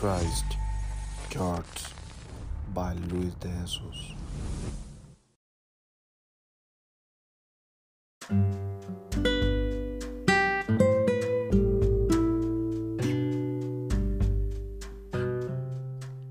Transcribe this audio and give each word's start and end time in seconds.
Christ 0.00 0.56
Church 1.28 1.92
by 2.72 2.94
Luis 3.10 3.38
de 3.38 3.50
Jesús. 3.50 4.16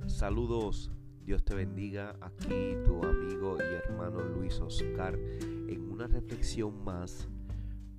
Saludos, 0.08 0.90
Dios 1.24 1.44
te 1.46 1.54
bendiga. 1.54 2.16
Aquí 2.22 2.76
tu 2.88 3.06
amigo 3.06 3.56
y 3.60 3.76
hermano 3.76 4.24
Luis 4.24 4.60
Oscar 4.62 5.14
en 5.14 5.92
una 5.92 6.08
reflexión 6.08 6.84
más, 6.84 7.30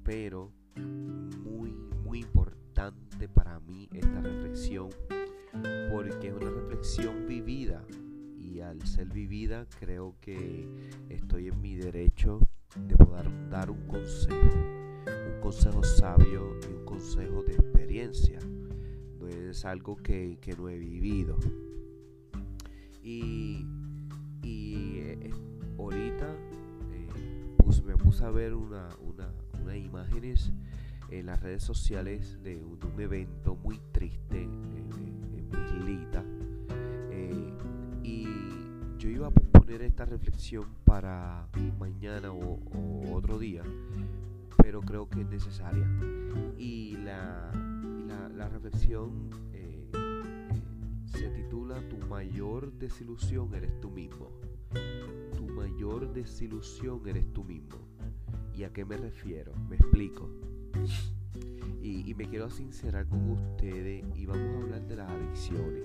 pero 0.02 0.50
muy, 0.74 1.70
muy 2.02 2.22
importante 2.22 3.28
para 3.28 3.60
mí 3.60 3.88
esta 3.92 4.20
reflexión, 4.20 4.88
porque 5.90 6.28
es 6.28 6.34
una 6.34 6.50
reflexión 6.50 7.26
vivida 7.26 7.84
y 8.38 8.60
al 8.60 8.86
ser 8.86 9.08
vivida 9.08 9.66
creo 9.78 10.16
que 10.20 10.68
estoy 11.08 11.48
en 11.48 11.60
mi 11.60 11.74
derecho 11.76 12.40
de 12.86 12.96
poder 12.96 13.28
dar 13.48 13.70
un 13.70 13.86
consejo, 13.86 14.54
un 15.06 15.40
consejo 15.40 15.82
sabio 15.82 16.58
y 16.62 16.72
un 16.72 16.84
consejo 16.84 17.42
de 17.42 17.54
experiencia. 17.54 18.38
No 19.18 19.28
es 19.28 19.64
algo 19.64 19.96
que, 19.96 20.38
que 20.40 20.54
no 20.56 20.68
he 20.68 20.78
vivido. 20.78 21.36
Y, 23.02 23.66
y 24.42 24.98
eh, 24.98 25.30
ahorita 25.78 26.28
eh, 26.92 27.08
me 27.84 27.96
puse 27.96 28.24
a 28.24 28.30
ver 28.30 28.54
una, 28.54 28.88
una, 29.00 29.32
unas 29.62 29.76
imágenes 29.76 30.52
en 31.10 31.26
las 31.26 31.40
redes 31.40 31.62
sociales 31.62 32.38
de 32.42 32.56
un, 32.56 32.78
de 32.78 32.86
un 32.86 33.00
evento 33.00 33.56
muy 33.56 33.80
triste 33.92 34.48
en, 35.52 35.78
en 35.78 35.84
mi 35.84 35.92
islita. 35.92 36.24
Eh, 37.10 37.52
y 38.02 38.26
yo 38.98 39.08
iba 39.08 39.28
a 39.28 39.30
poner 39.30 39.82
esta 39.82 40.04
reflexión 40.04 40.66
para 40.84 41.46
mañana 41.78 42.32
o, 42.32 42.58
otro 43.12 43.38
día, 43.38 43.62
pero 44.56 44.80
creo 44.80 45.08
que 45.08 45.22
es 45.22 45.28
necesaria. 45.28 45.86
Y 46.58 46.96
la, 46.98 47.50
la, 48.36 48.48
reflexión 48.48 49.30
eh, 49.52 49.90
se 51.06 51.28
titula 51.30 51.80
Tu 51.88 51.96
mayor 52.06 52.72
desilusión 52.72 53.54
eres 53.54 53.78
tú 53.80 53.90
mismo. 53.90 54.30
Tu 55.36 55.46
mayor 55.46 56.12
desilusión 56.12 57.06
eres 57.06 57.32
tú 57.32 57.44
mismo. 57.44 57.78
¿Y 58.54 58.64
a 58.64 58.72
qué 58.72 58.84
me 58.84 58.96
refiero? 58.96 59.52
Me 59.68 59.76
explico. 59.76 60.28
Y, 61.82 62.14
me 62.14 62.28
quiero 62.28 62.50
sincerar 62.50 63.06
con 63.08 63.30
ustedes 63.30 64.04
y 64.14 64.26
vamos 64.26 64.54
a 64.54 64.62
hablar 64.62 64.86
de 64.86 64.96
las 64.96 65.10
adicciones. 65.10 65.84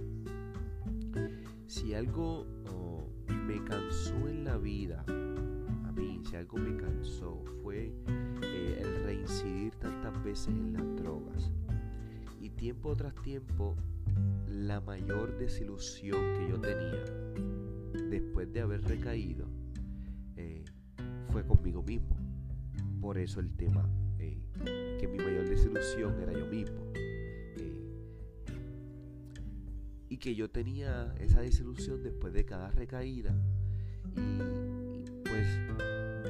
Si 1.67 1.93
algo 1.93 2.45
oh, 2.69 3.09
me 3.47 3.63
cansó 3.63 4.27
en 4.27 4.43
la 4.43 4.57
vida, 4.57 5.05
a 5.07 5.91
mí, 5.93 6.21
si 6.29 6.35
algo 6.35 6.57
me 6.57 6.75
cansó, 6.75 7.43
fue 7.63 7.93
eh, 8.41 8.81
el 8.81 9.03
reincidir 9.03 9.73
tantas 9.75 10.21
veces 10.23 10.49
en 10.49 10.73
las 10.73 10.95
drogas. 10.97 11.51
Y 12.41 12.49
tiempo 12.49 12.95
tras 12.95 13.15
tiempo, 13.21 13.75
la 14.47 14.81
mayor 14.81 15.37
desilusión 15.37 16.19
que 16.37 16.49
yo 16.49 16.59
tenía 16.59 17.03
después 18.09 18.51
de 18.51 18.61
haber 18.61 18.81
recaído 18.83 19.47
eh, 20.35 20.63
fue 21.29 21.45
conmigo 21.45 21.81
mismo. 21.83 22.15
Por 23.01 23.17
eso 23.17 23.39
el 23.39 23.55
tema, 23.55 23.87
era 25.77 26.31
yo 26.31 26.45
mismo. 26.45 26.93
Eh, 26.95 27.75
y 30.09 30.17
que 30.17 30.33
yo 30.35 30.49
tenía 30.49 31.13
esa 31.19 31.41
desilusión 31.41 32.01
después 32.01 32.33
de 32.33 32.45
cada 32.45 32.71
recaída. 32.71 33.35
Y, 34.15 34.37
pues 35.23 35.47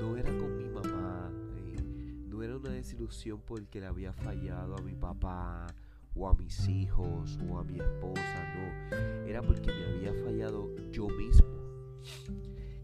no 0.01 0.17
era 0.17 0.35
con 0.37 0.57
mi 0.57 0.67
mamá, 0.67 1.31
eh, 1.57 2.23
no 2.27 2.41
era 2.41 2.57
una 2.57 2.71
desilusión 2.71 3.41
porque 3.45 3.79
le 3.79 3.85
había 3.85 4.13
fallado 4.13 4.75
a 4.77 4.81
mi 4.81 4.95
papá 4.95 5.67
o 6.15 6.27
a 6.27 6.33
mis 6.33 6.67
hijos 6.67 7.37
o 7.47 7.59
a 7.59 7.63
mi 7.63 7.79
esposa, 7.79 8.55
no, 8.55 8.95
era 9.27 9.41
porque 9.41 9.71
me 9.71 9.85
había 9.85 10.23
fallado 10.23 10.73
yo 10.91 11.07
mismo. 11.07 11.47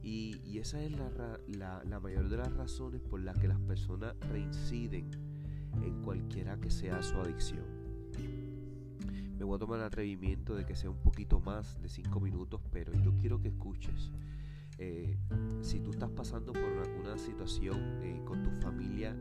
Y, 0.04 0.60
esa 0.60 0.84
es 0.84 0.92
la, 0.92 1.82
la 1.86 2.00
mayor 2.00 2.30
de 2.30 2.38
las 2.38 2.54
razones 2.54 3.02
por 3.02 3.20
las 3.20 3.36
que 3.40 3.48
las 3.48 3.60
personas 3.62 4.16
reinciden 4.30 5.10
en 5.84 6.02
cualquiera 6.02 6.59
que 6.59 6.70
sea 6.70 7.02
su 7.02 7.16
adicción. 7.18 7.66
Me 9.38 9.46
voy 9.46 9.56
a 9.56 9.59
tomar 9.59 9.80
el 9.80 9.86
atrevimiento 9.86 10.56
de 10.56 10.66
que 10.66 10.76
sea 10.76 10.90
un 10.90 11.02
poquito 11.02 11.40
más 11.40 11.82
de 11.82 11.90
5 11.90 12.20
minutos, 12.20 12.62
pero 12.72 12.94
yo 12.94 13.18
quiero 13.18 13.42
que 13.42 13.48
escuches. 13.48 14.12
Eh, 14.78 15.18
si 15.62 15.80
tú 15.80 15.92
estás 15.92 16.12
pasando 16.12 16.54
por 16.54 16.64
alguna 16.64 17.18
situación 17.18 18.00
eh, 18.04 18.22
con 18.24 18.44
tu 18.44 18.52
familia, 18.62 19.16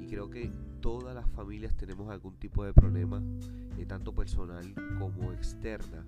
y 0.00 0.06
creo 0.06 0.30
que 0.30 0.50
todas 0.80 1.14
las 1.14 1.28
familias 1.30 1.76
tenemos 1.76 2.10
algún 2.10 2.36
tipo 2.36 2.64
de 2.64 2.72
problema, 2.72 3.22
eh, 3.76 3.84
tanto 3.86 4.14
personal 4.14 4.74
como 4.98 5.32
externa, 5.32 6.06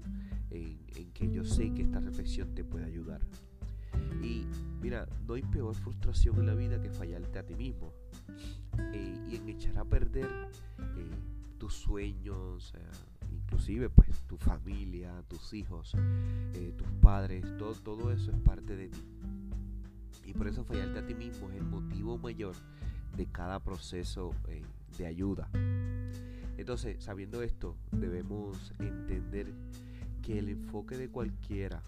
en, 0.51 0.81
en 0.97 1.13
que 1.13 1.31
yo 1.31 1.45
sé 1.45 1.73
que 1.75 1.83
esta 1.83 2.01
reflexión 2.01 2.55
te 2.55 2.65
puede 2.65 2.87
ayudar. 2.87 3.21
Y 4.23 4.47
mira, 4.81 5.07
no 5.27 5.35
hay 5.35 5.43
peor 5.43 5.75
frustración 5.75 6.39
en 6.39 6.47
la 6.47 6.55
vida 6.55 6.81
que 6.81 6.91
fallarte 6.91 7.39
a 7.39 7.47
ti 7.47 7.55
mismo 7.55 7.93
eh, 8.93 9.15
y 9.29 9.37
en 9.37 9.49
echar 9.49 9.79
a 9.79 9.85
perder 9.85 10.29
eh, 10.97 11.11
tus 11.59 11.75
sueños, 11.75 12.73
eh, 12.77 13.33
inclusive 13.33 13.91
pues 13.91 14.23
tu 14.23 14.37
familia, 14.37 15.23
tus 15.29 15.53
hijos, 15.55 15.93
tus 16.77 16.89
padres, 17.01 17.45
todo, 17.59 17.75
todo 17.75 18.13
eso 18.13 18.31
es 18.31 18.39
parte 18.39 18.77
de 18.77 18.89
ti. 18.89 19.05
Y 20.25 20.33
por 20.33 20.49
eso 20.49 20.65
fallarte 20.65 21.01
a 21.01 21.07
ti 21.07 21.15
mismo 21.15 21.51
es 21.51 21.57
el 21.57 21.65
motivo 21.65 22.19
mayor 22.19 22.55
de 23.17 23.27
cada 23.27 23.61
proceso 23.61 24.35
de 24.97 25.07
ayuda. 25.07 25.49
Entonces, 26.57 27.03
sabiendo 27.03 27.43
esto, 27.43 27.77
debemos 27.91 28.73
entender 28.79 29.53
que 30.23 30.39
el 30.39 30.51
enfoque 30.51 30.97
de 30.97 31.09
cualquiera 31.09 31.83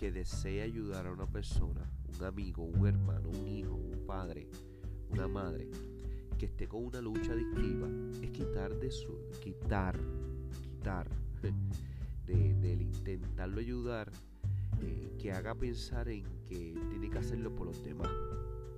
que 0.00 0.10
desee 0.10 0.62
ayudar 0.62 1.06
a 1.06 1.12
una 1.12 1.26
persona, 1.26 1.92
un 2.18 2.24
amigo, 2.24 2.64
un 2.64 2.86
hermano, 2.86 3.28
un 3.28 3.46
hijo, 3.46 3.74
un 3.74 4.06
padre, 4.06 4.48
una 5.10 5.28
madre, 5.28 5.68
que 6.38 6.46
esté 6.46 6.66
con 6.66 6.86
una 6.86 7.02
lucha 7.02 7.34
adictiva, 7.34 7.86
es 8.22 8.30
quitar 8.30 8.74
de 8.78 8.90
su, 8.90 9.28
quitar, 9.42 10.00
quitar 10.62 11.06
de, 12.26 12.54
del 12.54 12.80
intentarlo 12.80 13.60
ayudar, 13.60 14.10
eh, 14.80 15.12
que 15.18 15.32
haga 15.32 15.54
pensar 15.54 16.08
en 16.08 16.24
que 16.46 16.74
tiene 16.88 17.10
que 17.10 17.18
hacerlo 17.18 17.54
por 17.54 17.66
los 17.66 17.84
demás. 17.84 18.08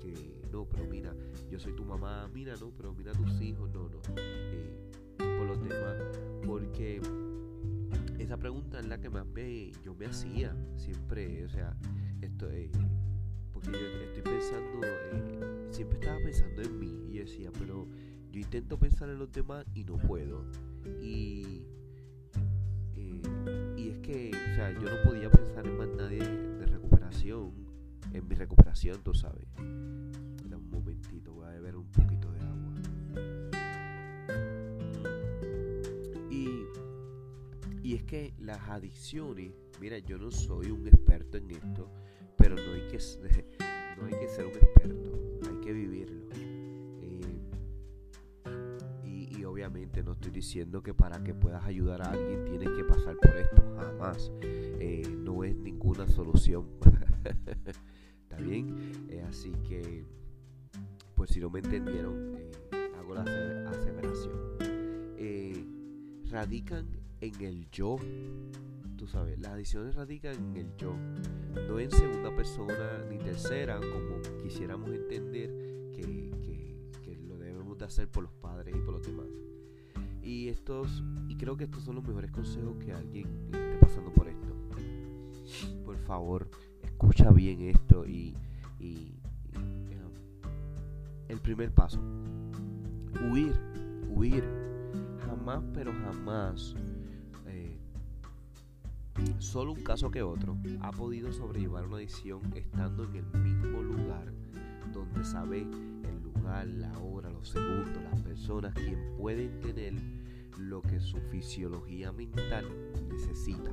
Que 0.00 0.42
no, 0.50 0.64
pero 0.68 0.88
mira, 0.88 1.14
yo 1.48 1.60
soy 1.60 1.72
tu 1.76 1.84
mamá, 1.84 2.28
mira, 2.34 2.56
no, 2.56 2.72
pero 2.76 2.92
mira 2.94 3.12
a 3.12 3.14
tus 3.14 3.40
hijos, 3.40 3.70
no, 3.70 3.88
no, 3.88 4.00
eh, 4.16 4.90
por 5.18 5.46
los 5.46 5.62
demás, 5.62 6.02
porque 6.44 7.00
esa 8.22 8.36
pregunta 8.36 8.78
es 8.78 8.86
la 8.86 8.98
que 8.98 9.10
más 9.10 9.26
me, 9.26 9.72
yo 9.84 9.94
me 9.94 10.06
hacía 10.06 10.54
siempre, 10.76 11.44
o 11.44 11.48
sea, 11.48 11.76
esto, 12.20 12.46
porque 13.52 13.72
yo 13.72 13.78
estoy 13.78 14.22
pensando, 14.22 14.86
eh, 14.86 15.68
siempre 15.70 15.98
estaba 15.98 16.18
pensando 16.18 16.62
en 16.62 16.78
mí 16.78 17.06
y 17.10 17.18
decía, 17.18 17.50
pero 17.58 17.88
yo 18.30 18.40
intento 18.40 18.78
pensar 18.78 19.08
en 19.08 19.18
los 19.18 19.32
demás 19.32 19.66
y 19.74 19.84
no 19.84 19.98
puedo. 19.98 20.44
Y, 21.00 21.62
eh, 22.94 23.22
y 23.76 23.88
es 23.88 23.98
que, 23.98 24.30
o 24.30 24.54
sea, 24.54 24.72
yo 24.72 24.82
no 24.82 25.02
podía 25.04 25.28
pensar 25.28 25.66
en 25.66 25.76
más 25.76 25.88
nadie 25.88 26.20
de 26.20 26.66
recuperación, 26.66 27.52
en 28.12 28.28
mi 28.28 28.36
recuperación, 28.36 29.02
tú 29.02 29.14
sabes. 29.14 29.48
Dame 29.56 30.56
un 30.56 30.70
momentito, 30.70 31.32
voy 31.32 31.46
a 31.46 31.50
beber 31.50 31.76
un 31.76 31.90
poquito 31.90 32.30
de 32.30 32.40
agua. 32.40 32.61
Y 37.92 37.96
es 37.96 38.04
que 38.04 38.32
las 38.38 38.58
adicciones, 38.70 39.52
mira, 39.78 39.98
yo 39.98 40.16
no 40.16 40.30
soy 40.30 40.70
un 40.70 40.86
experto 40.86 41.36
en 41.36 41.50
esto, 41.50 41.90
pero 42.38 42.54
no 42.54 42.72
hay 42.72 42.88
que, 42.88 42.98
no 43.98 44.06
hay 44.06 44.12
que 44.18 44.28
ser 44.28 44.46
un 44.46 44.52
experto, 44.52 45.12
hay 45.50 45.60
que 45.60 45.72
vivirlo. 45.74 46.24
Eh, 47.02 47.20
y, 49.04 49.36
y 49.38 49.44
obviamente 49.44 50.02
no 50.02 50.12
estoy 50.12 50.30
diciendo 50.30 50.82
que 50.82 50.94
para 50.94 51.22
que 51.22 51.34
puedas 51.34 51.62
ayudar 51.64 52.00
a 52.00 52.12
alguien 52.12 52.46
tienes 52.46 52.70
que 52.70 52.84
pasar 52.84 53.14
por 53.18 53.36
esto, 53.36 53.62
jamás. 53.76 54.32
Eh, 54.42 55.02
no 55.18 55.44
es 55.44 55.54
ninguna 55.54 56.08
solución. 56.08 56.66
¿Está 58.22 58.36
bien? 58.38 59.06
Eh, 59.10 59.22
así 59.28 59.52
que, 59.68 60.06
pues 61.14 61.28
si 61.28 61.40
no 61.40 61.50
me 61.50 61.58
entendieron, 61.58 62.38
hago 62.98 63.14
la 63.14 63.20
ase- 63.22 63.66
aseveración. 63.66 64.32
Radican 66.30 66.86
en 67.22 67.40
el 67.40 67.70
yo. 67.70 67.96
Tú 68.96 69.06
sabes, 69.06 69.38
las 69.40 69.52
adicciones 69.52 69.94
radican 69.94 70.34
en 70.34 70.56
el 70.56 70.76
yo, 70.76 70.94
no 71.68 71.78
en 71.80 71.90
segunda 71.90 72.34
persona 72.36 73.04
ni 73.10 73.18
tercera, 73.18 73.80
como 73.80 74.20
quisiéramos 74.42 74.90
entender 74.90 75.50
que, 75.92 76.30
que- 77.02 77.18
lo 77.26 77.36
debemos 77.38 77.78
de 77.78 77.84
hacer 77.84 78.08
por 78.08 78.22
los 78.24 78.32
padres 78.32 78.74
y 78.76 78.80
por 78.80 78.94
los 78.94 79.02
demás. 79.06 79.26
Y 80.22 80.48
estos, 80.48 81.02
y 81.28 81.36
creo 81.36 81.56
que 81.56 81.64
estos 81.64 81.82
son 81.82 81.96
los 81.96 82.04
mejores 82.06 82.30
consejos 82.30 82.76
que 82.76 82.92
alguien 82.92 83.26
esté 83.52 83.78
pasando 83.80 84.12
por 84.12 84.28
esto. 84.28 84.54
Por 85.84 85.96
favor, 85.98 86.48
escucha 86.82 87.30
bien 87.32 87.60
esto 87.62 88.06
y, 88.06 88.36
y, 88.78 89.14
eh, 89.90 89.98
el 91.28 91.40
primer 91.40 91.72
paso, 91.72 92.00
huir, 93.30 93.52
huir, 94.10 94.44
jamás 95.26 95.62
pero 95.74 95.92
jamás 95.92 96.76
solo 99.42 99.72
un 99.72 99.82
caso 99.82 100.10
que 100.10 100.22
otro 100.22 100.56
ha 100.80 100.92
podido 100.92 101.32
sobrellevar 101.32 101.84
una 101.86 101.96
adicción 101.96 102.40
estando 102.54 103.04
en 103.04 103.16
el 103.16 103.40
mismo 103.40 103.82
lugar 103.82 104.32
donde 104.92 105.24
sabe 105.24 105.62
el 105.62 106.22
lugar, 106.22 106.66
la 106.66 106.96
hora, 106.98 107.28
los 107.28 107.48
segundos, 107.48 108.02
las 108.04 108.20
personas, 108.20 108.72
quien 108.74 109.16
pueden 109.16 109.60
tener 109.60 109.94
lo 110.58 110.80
que 110.80 111.00
su 111.00 111.18
fisiología 111.30 112.12
mental 112.12 112.66
necesita. 113.10 113.70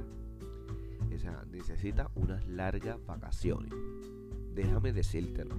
O 1.14 1.20
sea, 1.20 1.46
necesita 1.52 2.10
unas 2.16 2.48
largas 2.48 2.98
vacaciones. 3.06 3.72
Déjame 4.56 4.92
decírtelo. 4.92 5.56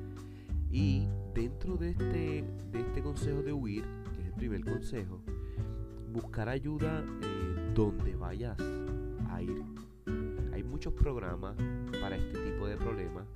y 0.70 1.06
dentro 1.34 1.76
de 1.76 1.90
este, 1.90 2.44
de 2.72 2.80
este 2.80 3.02
consejo 3.02 3.42
de 3.42 3.52
huir, 3.52 3.84
que 4.14 4.22
es 4.22 4.26
el 4.26 4.34
primer 4.34 4.64
consejo, 4.64 5.20
buscar 6.12 6.48
ayuda 6.48 7.04
eh, 7.22 7.72
donde 7.74 8.16
vayas 8.16 8.56
Hay 10.52 10.62
muchos 10.62 10.92
programas 10.92 11.56
para 12.00 12.16
este 12.16 12.38
tipo 12.50 12.66
de 12.66 12.76
problemas 12.76 13.26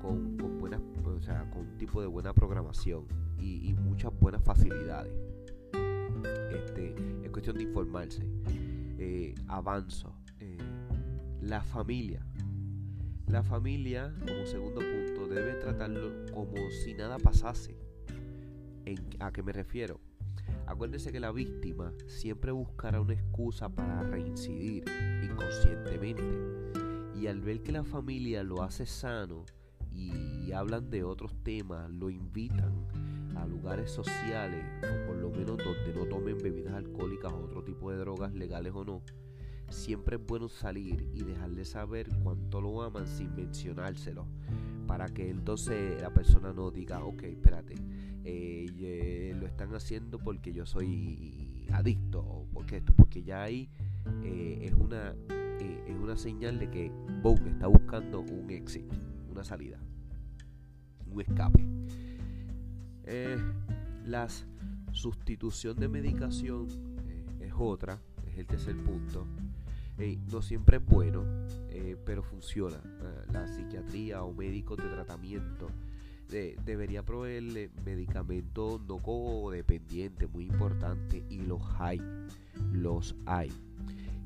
con, 0.00 0.36
con 0.36 0.58
buenas, 0.58 0.80
o 1.04 1.20
sea, 1.20 1.48
con 1.50 1.62
un 1.62 1.78
tipo 1.78 2.00
de 2.00 2.06
buena 2.06 2.32
programación 2.32 3.06
y, 3.38 3.74
muchas 3.74 4.12
buenas 4.18 4.42
facilidades. 4.42 5.12
Este, 6.52 6.94
es 7.22 7.30
cuestión 7.30 7.56
de 7.56 7.64
informarse. 7.64 8.22
Eh, 8.98 9.34
avanzo. 9.48 10.14
Eh, 10.40 10.58
la 11.40 11.62
familia. 11.62 12.26
La 13.28 13.42
familia, 13.42 14.14
como 14.20 14.46
segundo 14.46 14.80
punto, 14.80 15.26
debe 15.26 15.54
tratarlo 15.54 16.26
como 16.32 16.70
si 16.70 16.94
nada 16.94 17.18
pasase. 17.18 17.76
¿A 19.18 19.32
qué 19.32 19.42
me 19.42 19.52
refiero? 19.52 20.00
Acuérdense 20.66 21.12
que 21.12 21.20
la 21.20 21.32
víctima 21.32 21.92
siempre 22.06 22.52
buscará 22.52 23.00
una 23.00 23.14
excusa 23.14 23.68
para 23.68 24.02
reincidir 24.02 24.84
inconscientemente. 25.22 26.24
Y 27.14 27.28
al 27.28 27.40
ver 27.40 27.62
que 27.62 27.72
la 27.72 27.84
familia 27.84 28.42
lo 28.42 28.62
hace 28.62 28.84
sano 28.84 29.44
y 29.92 30.52
hablan 30.52 30.90
de 30.90 31.04
otros 31.04 31.34
temas, 31.42 31.90
lo 31.90 32.10
invitan 32.10 32.86
a 33.36 33.46
lugares 33.46 33.90
sociales, 33.90 34.64
o 34.82 35.06
por 35.06 35.16
lo 35.16 35.30
menos 35.30 35.58
donde 35.58 35.94
no 35.94 36.06
tomen 36.06 36.38
bebidas 36.38 36.74
alcohólicas 36.74 37.32
o 37.32 37.44
otro 37.44 37.62
tipo 37.62 37.90
de 37.90 37.98
drogas 37.98 38.34
legales 38.34 38.72
o 38.74 38.84
no, 38.84 39.02
siempre 39.68 40.16
es 40.16 40.26
bueno 40.26 40.48
salir 40.48 41.08
y 41.14 41.22
dejarle 41.22 41.64
saber 41.64 42.08
cuánto 42.22 42.60
lo 42.60 42.82
aman 42.82 43.06
sin 43.06 43.34
mencionárselo. 43.34 44.26
Para 44.86 45.08
que 45.08 45.30
entonces 45.30 46.00
la 46.00 46.10
persona 46.10 46.52
no 46.52 46.70
diga, 46.70 47.04
ok, 47.04 47.22
espérate, 47.24 47.74
eh, 48.24 49.34
lo 49.38 49.46
están 49.46 49.74
haciendo 49.74 50.18
porque 50.18 50.52
yo 50.52 50.66
soy 50.66 51.66
adicto 51.72 52.20
o 52.20 52.46
porque 52.52 52.78
esto, 52.78 52.92
porque 52.94 53.22
ya 53.22 53.42
ahí 53.42 53.68
eh, 54.24 54.60
es, 54.62 54.72
una, 54.74 55.14
eh, 55.28 55.84
es 55.88 55.96
una 55.96 56.16
señal 56.16 56.58
de 56.58 56.70
que 56.70 56.92
Boom 57.22 57.46
está 57.48 57.66
buscando 57.66 58.20
un 58.20 58.50
éxito, 58.50 58.94
una 59.30 59.44
salida, 59.44 59.78
un 61.10 61.20
escape. 61.20 61.66
la 64.04 64.28
sustitución 64.92 65.76
de 65.76 65.88
medicación 65.88 66.68
es 67.40 67.52
otra, 67.56 68.00
es 68.26 68.38
el 68.38 68.46
tercer 68.46 68.76
punto 68.82 69.26
no 70.30 70.42
siempre 70.42 70.76
es 70.76 70.84
bueno, 70.84 71.24
eh, 71.70 71.96
pero 72.04 72.22
funciona. 72.22 72.76
Eh, 72.76 73.32
la 73.32 73.48
psiquiatría 73.48 74.22
o 74.22 74.32
médicos 74.32 74.78
de 74.78 74.88
tratamiento 74.88 75.68
debería 76.28 77.04
proveerle 77.04 77.70
medicamentos 77.84 78.80
no 78.88 78.98
codependientes, 78.98 80.28
muy 80.28 80.46
importante, 80.46 81.24
y 81.30 81.38
los 81.38 81.62
hay, 81.78 82.02
los 82.72 83.14
hay. 83.26 83.52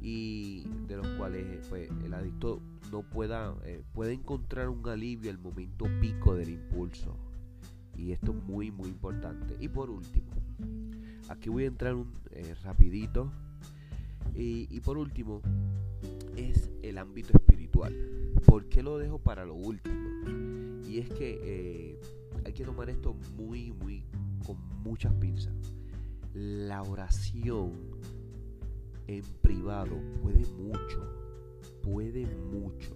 Y 0.00 0.64
de 0.88 0.96
los 0.96 1.06
cuales 1.18 1.66
pues, 1.68 1.90
el 2.04 2.14
adicto 2.14 2.60
no 2.90 3.02
pueda, 3.02 3.54
eh, 3.64 3.82
puede 3.92 4.14
encontrar 4.14 4.70
un 4.70 4.88
alivio 4.88 5.30
al 5.30 5.38
momento 5.38 5.86
pico 6.00 6.34
del 6.34 6.48
impulso. 6.50 7.14
Y 7.96 8.12
esto 8.12 8.32
es 8.32 8.42
muy, 8.44 8.70
muy 8.70 8.88
importante. 8.88 9.56
Y 9.60 9.68
por 9.68 9.90
último, 9.90 10.30
aquí 11.28 11.50
voy 11.50 11.64
a 11.64 11.66
entrar 11.66 11.94
un, 11.94 12.18
rapidito 12.64 13.30
y, 14.34 14.80
por 14.80 14.98
último, 14.98 15.42
es 16.36 16.70
el 16.82 16.98
ámbito 16.98 17.32
espiritual. 17.34 17.94
¿Por 18.46 18.66
qué 18.68 18.82
lo 18.82 18.98
dejo 18.98 19.18
para 19.18 19.44
lo 19.44 19.54
último? 19.54 19.96
Y 20.86 20.98
es 20.98 21.08
que 21.10 21.38
eh, 21.42 22.00
hay 22.44 22.52
que 22.52 22.64
tomar 22.64 22.90
esto 22.90 23.14
muy, 23.36 23.72
muy, 23.72 24.04
con 24.44 24.56
muchas 24.82 25.12
pinzas. 25.14 25.54
La 26.34 26.82
oración 26.82 27.72
en 29.06 29.22
privado 29.42 29.96
puede 30.22 30.46
mucho, 30.46 31.00
puede 31.82 32.26
mucho. 32.26 32.94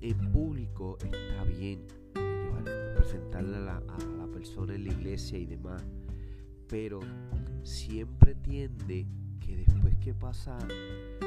En 0.00 0.32
público 0.32 0.96
está 0.98 1.44
bien 1.44 1.80
presentarle 2.96 3.56
a 3.56 3.76
a 3.76 3.98
la 4.18 4.26
persona 4.32 4.74
en 4.74 4.84
la 4.84 4.92
iglesia 4.92 5.38
y 5.38 5.46
demás, 5.46 5.84
pero 6.68 7.00
siempre 7.62 8.34
tiende 8.34 9.06
después 9.56 9.94
que 9.96 10.14
pasa, 10.14 10.58
eh, 10.68 11.20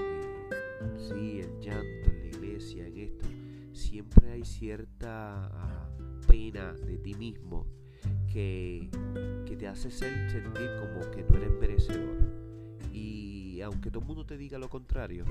sí, 0.97 1.39
el 1.39 1.59
llanto 1.59 2.09
en 2.09 2.19
la 2.19 2.25
iglesia, 2.25 2.87
en 2.87 2.97
esto, 2.97 3.25
siempre 3.73 4.31
hay 4.31 4.45
cierta 4.45 5.47
ah, 5.47 5.89
pena 6.27 6.73
de 6.73 6.97
ti 6.97 7.13
mismo 7.13 7.65
que, 8.31 8.89
que 9.45 9.55
te 9.55 9.67
hace 9.67 9.91
sentir 9.91 10.43
como 10.79 11.11
que 11.11 11.23
no 11.23 11.37
eres 11.37 11.51
merecedor. 11.59 12.17
Y 12.93 13.61
aunque 13.61 13.89
todo 13.89 14.01
el 14.01 14.07
mundo 14.07 14.25
te 14.25 14.37
diga 14.37 14.57
lo 14.57 14.69
contrario, 14.69 15.25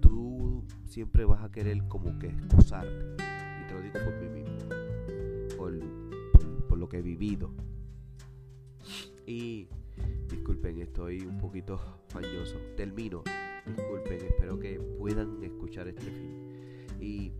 tú 0.00 0.64
siempre 0.84 1.24
vas 1.24 1.42
a 1.42 1.50
querer 1.50 1.86
como 1.88 2.18
que 2.18 2.28
excusarte. 2.28 3.16
Y 3.22 3.66
te 3.66 3.74
lo 3.74 3.82
digo 3.82 3.98
por 4.04 4.14
mí 4.20 4.28
mismo, 4.28 5.56
por, 5.56 5.78
por 6.68 6.78
lo 6.78 6.88
que 6.88 6.98
he 6.98 7.02
vivido. 7.02 7.50
Y 9.26 9.68
Disculpen, 10.48 10.80
estoy 10.80 11.26
un 11.26 11.36
poquito 11.36 11.78
fañoso. 12.08 12.56
Termino. 12.74 13.22
Disculpen, 13.66 14.18
espero 14.24 14.58
que 14.58 14.80
puedan 14.98 15.44
escuchar 15.44 15.88
este 15.88 16.10
fin. 16.10 16.96
Y 16.98 17.32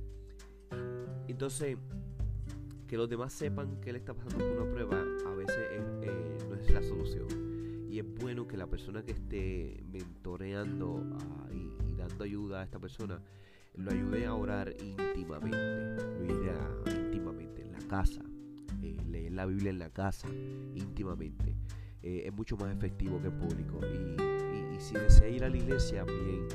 entonces, 1.27 1.79
que 2.87 2.99
los 2.99 3.09
demás 3.09 3.33
sepan 3.33 3.81
que 3.81 3.89
él 3.89 3.97
está 3.97 4.13
pasando 4.13 4.45
por 4.45 4.61
una 4.61 4.71
prueba 4.71 5.03
a 5.27 5.35
veces 5.35 5.57
eh, 6.03 6.39
no 6.51 6.55
es 6.57 6.71
la 6.71 6.83
solución. 6.83 7.27
Y 7.91 7.99
es 7.99 8.15
bueno 8.17 8.47
que 8.47 8.59
la 8.59 8.67
persona 8.67 9.03
que 9.03 9.13
esté 9.13 9.83
mentoreando 9.91 11.03
ah, 11.19 11.49
y, 11.51 11.95
dando 11.95 12.25
ayuda 12.25 12.61
a 12.61 12.65
esta 12.65 12.79
persona 12.79 13.23
lo 13.75 13.91
ayude 13.91 14.27
a 14.27 14.35
orar 14.35 14.75
íntimamente. 14.83 15.57
Lo 15.57 16.25
ayude 16.25 16.53
íntimamente 17.07 17.63
en 17.63 17.73
la 17.73 17.79
casa. 17.89 18.21
Eh, 18.83 18.99
leer 19.09 19.33
la 19.33 19.47
Biblia 19.47 19.71
en 19.71 19.79
la 19.79 19.89
casa 19.89 20.29
íntimamente 20.75 21.57
eh, 22.03 22.23
es 22.27 22.33
mucho 22.33 22.57
más 22.57 22.75
efectivo 22.75 23.21
que 23.21 23.31
público. 23.31 23.81
Y, 23.87 24.17
si 24.81 24.95
desea 24.95 25.29
ir 25.29 25.43
a 25.43 25.49
la 25.49 25.57
iglesia, 25.57 26.05
bien, 26.05 26.47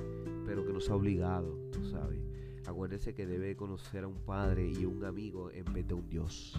pero 0.46 0.66
que 0.66 0.72
no 0.72 0.80
sea 0.80 0.96
obligado, 0.96 1.58
tú 1.72 1.84
sabes. 1.84 2.20
Acuérdese 2.66 3.14
que 3.14 3.28
debe 3.28 3.58
conocer 3.58 4.06
a 4.06 4.08
un 4.08 4.24
padre 4.26 4.66
y 4.66 4.86
un 4.86 5.04
amigo 5.04 5.52
en 5.52 5.66
vez 5.74 5.86
de 5.86 5.94
un 5.94 6.08
Dios. 6.08 6.58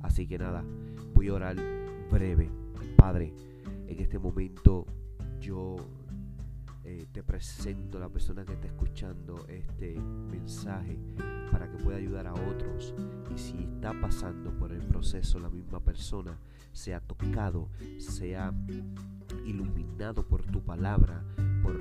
Así 0.00 0.26
que 0.26 0.38
nada, 0.38 0.64
voy 1.14 1.28
a 1.28 1.34
orar 1.34 1.56
breve. 2.10 2.48
Padre, 2.96 3.34
en 3.86 4.00
este 4.00 4.18
momento 4.18 4.86
yo 5.38 5.76
eh, 6.84 7.06
te 7.12 7.22
presento 7.22 7.98
a 7.98 8.00
la 8.00 8.08
persona 8.08 8.44
que 8.44 8.52
está 8.52 8.68
escuchando 8.68 9.44
este 9.48 10.00
mensaje 10.30 10.96
para 11.50 11.70
que 11.70 11.76
pueda 11.78 11.98
ayudar 11.98 12.28
a 12.28 12.32
otros. 12.32 12.65
Pasando 13.92 14.50
por 14.58 14.72
el 14.72 14.82
proceso 14.82 15.38
la 15.38 15.48
misma 15.48 15.78
persona, 15.78 16.36
sea 16.72 16.98
tocado, 16.98 17.68
sea 17.98 18.52
iluminado 19.44 20.26
por 20.26 20.44
tu 20.44 20.60
palabra, 20.60 21.22
por, 21.62 21.76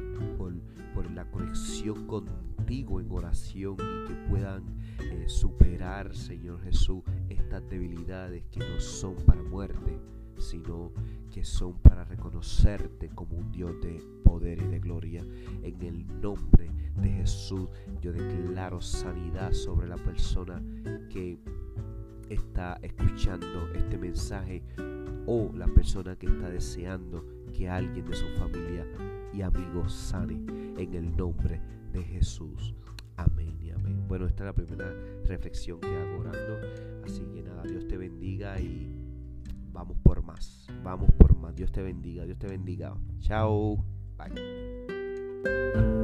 por, 0.94 1.12
la 1.12 1.26
conexión 1.32 2.06
contigo 2.06 3.00
en 3.00 3.12
oración 3.12 3.74
y 3.74 4.08
que 4.08 4.14
puedan 4.30 4.64
eh, 5.00 5.26
superar, 5.28 6.16
Señor 6.16 6.62
Jesús, 6.62 7.04
estas 7.28 7.68
debilidades 7.70 8.44
que 8.52 8.60
no 8.60 8.80
son 8.80 9.16
para 9.26 9.42
muerte, 9.42 10.00
sino 10.38 10.92
que 11.32 11.44
son 11.44 11.74
para 11.80 12.04
reconocerte 12.04 13.10
como 13.10 13.38
un 13.38 13.52
Dios 13.52 13.74
de 13.82 14.02
poder 14.24 14.62
y 14.62 14.68
de 14.68 14.80
gloria. 14.80 15.26
En 15.64 15.82
el 15.82 16.22
nombre 16.22 16.70
de 17.02 17.10
Jesús, 17.10 17.68
yo 18.00 18.14
declaro 18.14 18.80
sanidad 18.80 19.54
sobre 19.54 19.88
la 19.88 19.98
persona 19.98 20.62
que 21.10 21.40
está 22.30 22.80
escuchando 22.82 23.70
este 23.74 23.98
mensaje 23.98 24.64
o 25.26 25.52
la 25.56 25.68
persona 25.68 26.16
que 26.16 26.28
está 26.28 26.50
deseando 26.50 27.26
que 27.54 27.70
alguien 27.70 28.06
de 28.06 28.16
su 28.16 28.28
familia 28.38 28.86
y 29.34 29.42
amigos 29.42 29.94
sane 29.94 30.36
en 30.78 30.94
el 30.94 31.16
nombre 31.16 31.62
de 31.92 32.04
Jesús. 32.04 32.76
Amén 33.18 33.58
y 33.62 33.72
amén. 33.72 34.08
Bueno, 34.08 34.26
esta 34.26 34.44
es 34.44 34.48
la 34.48 34.54
primera 34.54 34.94
reflexión 35.26 35.80
que 35.80 35.88
hago 35.88 36.20
orando. 36.20 36.60
Así 37.06 37.22
que 37.34 37.42
nada, 37.42 37.64
Dios 37.64 37.88
te 37.88 37.98
bendiga 37.98 38.60
y 38.60 38.88
vamos 39.72 39.98
por 40.04 40.22
más. 40.22 40.68
Vamos 40.84 41.12
por 41.18 41.38
más. 41.38 41.56
Dios 41.56 41.72
te 41.72 41.82
bendiga, 41.82 42.26
Dios 42.26 42.38
te 42.38 42.48
bendiga. 42.48 42.96
Chao. 43.20 43.84
Bye. 44.18 45.95